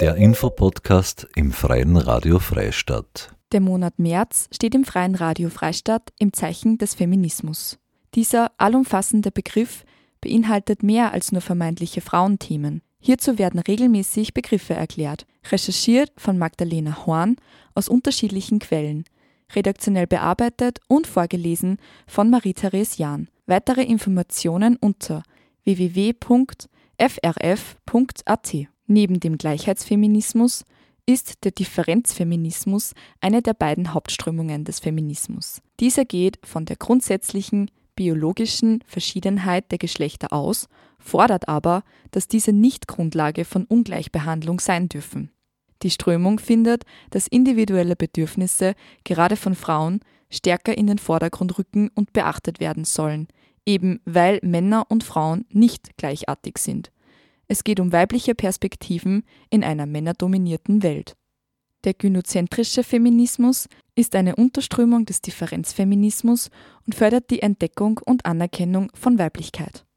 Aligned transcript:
Der 0.00 0.16
Infopodcast 0.16 1.28
im 1.36 1.52
Freien 1.52 1.96
Radio 1.96 2.38
Freistadt. 2.38 3.34
Der 3.52 3.60
Monat 3.60 3.98
März 3.98 4.48
steht 4.50 4.74
im 4.74 4.84
Freien 4.84 5.14
Radio 5.14 5.48
Freistadt 5.48 6.12
im 6.18 6.32
Zeichen 6.32 6.78
des 6.78 6.94
Feminismus. 6.94 7.78
Dieser 8.14 8.50
allumfassende 8.58 9.30
Begriff 9.30 9.84
beinhaltet 10.20 10.82
mehr 10.82 11.12
als 11.12 11.30
nur 11.30 11.40
vermeintliche 11.40 12.00
Frauenthemen. 12.00 12.82
Hierzu 12.98 13.38
werden 13.38 13.60
regelmäßig 13.60 14.34
Begriffe 14.34 14.74
erklärt, 14.74 15.26
recherchiert 15.50 16.10
von 16.16 16.38
Magdalena 16.38 17.06
Horn 17.06 17.36
aus 17.74 17.88
unterschiedlichen 17.88 18.58
Quellen, 18.58 19.04
redaktionell 19.54 20.06
bearbeitet 20.06 20.80
und 20.88 21.06
vorgelesen 21.06 21.78
von 22.06 22.30
Marie-Therese 22.30 22.98
Jahn. 22.98 23.28
Weitere 23.46 23.82
Informationen 23.82 24.76
unter 24.76 25.22
www.frf.at. 25.64 26.32
Neben 28.86 29.20
dem 29.20 29.38
Gleichheitsfeminismus 29.38 30.64
ist 31.06 31.44
der 31.44 31.52
Differenzfeminismus 31.52 32.92
eine 33.20 33.42
der 33.42 33.54
beiden 33.54 33.92
Hauptströmungen 33.92 34.64
des 34.64 34.80
Feminismus. 34.80 35.60
Dieser 35.80 36.04
geht 36.04 36.38
von 36.44 36.64
der 36.64 36.76
grundsätzlichen 36.76 37.70
biologischen 37.96 38.82
Verschiedenheit 38.86 39.70
der 39.70 39.78
Geschlechter 39.78 40.32
aus, 40.32 40.68
fordert 40.98 41.48
aber, 41.48 41.82
dass 42.10 42.28
diese 42.28 42.52
nicht 42.52 42.86
Grundlage 42.86 43.44
von 43.44 43.64
Ungleichbehandlung 43.64 44.60
sein 44.60 44.88
dürfen. 44.88 45.30
Die 45.82 45.90
Strömung 45.90 46.38
findet, 46.38 46.84
dass 47.10 47.26
individuelle 47.26 47.96
Bedürfnisse 47.96 48.74
gerade 49.04 49.36
von 49.36 49.54
Frauen 49.54 50.00
stärker 50.30 50.76
in 50.78 50.86
den 50.86 50.98
Vordergrund 50.98 51.58
rücken 51.58 51.90
und 51.94 52.12
beachtet 52.12 52.60
werden 52.60 52.84
sollen, 52.84 53.28
eben 53.66 54.00
weil 54.04 54.38
Männer 54.42 54.86
und 54.88 55.04
Frauen 55.04 55.44
nicht 55.50 55.96
gleichartig 55.96 56.58
sind. 56.58 56.92
Es 57.52 57.64
geht 57.64 57.80
um 57.80 57.92
weibliche 57.92 58.34
Perspektiven 58.34 59.24
in 59.50 59.62
einer 59.62 59.84
männerdominierten 59.84 60.82
Welt. 60.82 61.18
Der 61.84 61.92
gynozentrische 61.92 62.82
Feminismus 62.82 63.68
ist 63.94 64.16
eine 64.16 64.36
Unterströmung 64.36 65.04
des 65.04 65.20
Differenzfeminismus 65.20 66.48
und 66.86 66.94
fördert 66.94 67.28
die 67.28 67.42
Entdeckung 67.42 68.00
und 68.02 68.24
Anerkennung 68.24 68.90
von 68.94 69.18
Weiblichkeit. 69.18 69.84